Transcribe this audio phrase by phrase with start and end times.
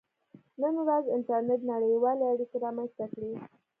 [0.61, 3.31] •نن ورځ انټرنېټ نړیوالې اړیکې رامنځته کړې.